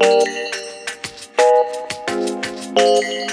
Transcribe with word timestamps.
Thank 0.00 0.28
you. 3.04 3.27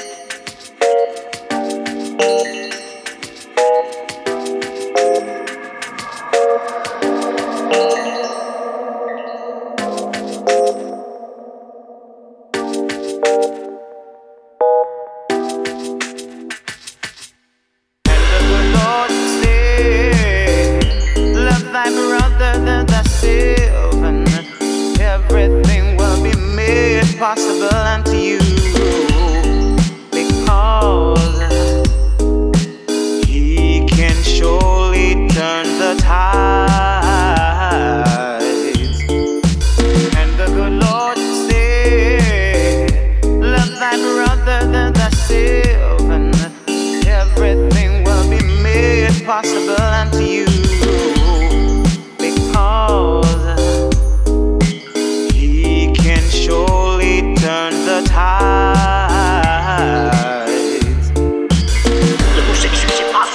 rats 63.16 63.28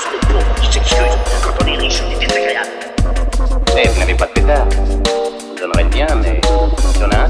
s'excusent 0.71 1.19
quand 1.43 1.55
on 1.63 1.67
est 1.67 1.77
riche, 1.77 2.03
on 2.05 2.19
désagréable. 2.19 2.69
Vous 2.99 3.93
vous 3.93 4.01
n'avez 4.01 4.15
pas 4.15 4.27
de 4.27 4.33
pétard. 4.33 4.67
Vous 4.69 5.65
en 5.65 5.85
bien, 5.89 6.07
mais 6.17 6.41
il 6.95 7.01
y 7.01 7.05
en 7.05 7.11
a 7.11 7.17
un. 7.17 7.29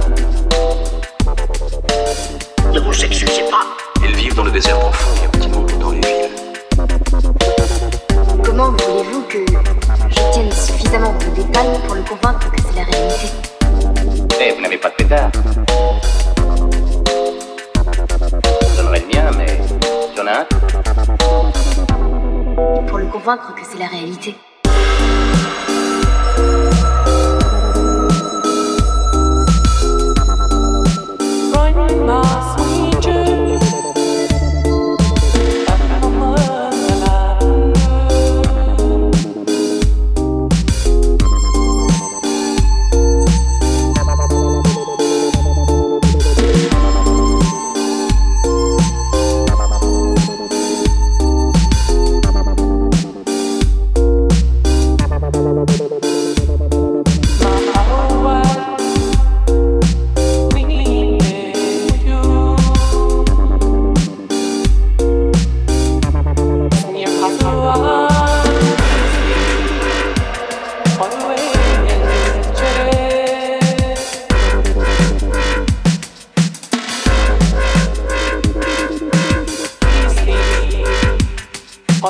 Ne 2.73 2.81
vous 2.81 3.05
excusez 3.05 3.43
pas. 3.51 3.65
Ils 4.03 4.15
vivent 4.17 4.35
dans 4.35 4.45
le 4.45 4.51
désert 4.51 4.79
profond, 4.79 5.11
il 5.17 5.23
y 5.23 5.25
a 5.25 5.29
petit 5.29 5.49
mot 5.49 5.67
dans 5.79 5.91
les 5.91 6.01
villes. 6.01 6.31
Comment 8.45 8.71
voulez-vous 8.71 9.23
que 9.29 9.45
je 10.09 10.33
tienne 10.33 10.53
suffisamment 10.53 11.15
de 11.19 11.27
détails 11.43 11.79
pour 11.87 11.95
le 11.95 12.03
convaincre 12.03 12.51
que 12.51 12.57
c'est 12.63 12.77
la 12.77 12.85
réalité? 12.85 13.29
Eh, 14.41 14.53
vous 14.53 14.63
n'avez 14.63 14.79
pas 14.79 14.91
de 14.91 14.95
pétard. 14.95 15.31
que 23.39 23.65
c'est 23.65 23.79
la 23.79 23.87
réalité. 23.87 24.35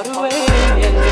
away. 0.06 1.09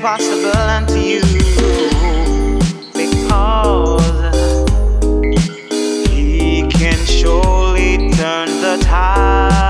impossible 0.00 0.56
unto 0.56 0.94
you 0.94 1.20
because 2.94 4.24
he 6.08 6.66
can 6.70 6.96
surely 7.04 8.10
turn 8.12 8.48
the 8.62 8.78
tide. 8.80 9.69